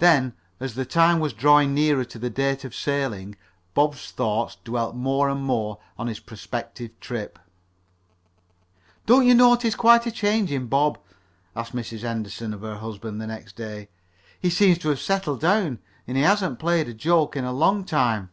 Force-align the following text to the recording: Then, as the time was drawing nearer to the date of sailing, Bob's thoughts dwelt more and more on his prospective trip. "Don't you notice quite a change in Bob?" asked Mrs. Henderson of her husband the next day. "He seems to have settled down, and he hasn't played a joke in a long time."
Then, 0.00 0.34
as 0.60 0.74
the 0.74 0.84
time 0.84 1.18
was 1.18 1.32
drawing 1.32 1.72
nearer 1.72 2.04
to 2.04 2.18
the 2.18 2.28
date 2.28 2.62
of 2.62 2.74
sailing, 2.74 3.36
Bob's 3.72 4.10
thoughts 4.10 4.58
dwelt 4.64 4.94
more 4.94 5.30
and 5.30 5.42
more 5.42 5.78
on 5.98 6.08
his 6.08 6.20
prospective 6.20 7.00
trip. 7.00 7.38
"Don't 9.06 9.24
you 9.26 9.34
notice 9.34 9.74
quite 9.74 10.04
a 10.04 10.10
change 10.12 10.52
in 10.52 10.66
Bob?" 10.66 10.98
asked 11.56 11.74
Mrs. 11.74 12.00
Henderson 12.00 12.52
of 12.52 12.60
her 12.60 12.76
husband 12.76 13.18
the 13.18 13.26
next 13.26 13.56
day. 13.56 13.88
"He 14.38 14.50
seems 14.50 14.76
to 14.80 14.90
have 14.90 15.00
settled 15.00 15.40
down, 15.40 15.78
and 16.06 16.18
he 16.18 16.22
hasn't 16.22 16.58
played 16.58 16.86
a 16.90 16.92
joke 16.92 17.34
in 17.34 17.46
a 17.46 17.50
long 17.52 17.86
time." 17.86 18.28